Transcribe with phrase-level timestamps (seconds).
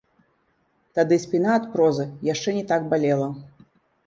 [0.99, 3.29] Тады спіна ад прозы яшчэ не так балела.